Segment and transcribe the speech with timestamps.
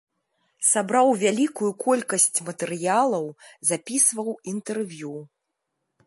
[0.69, 3.25] Сабраў вялікую колькасць матэрыялаў,
[3.69, 5.13] запісваў інтэрв'ю.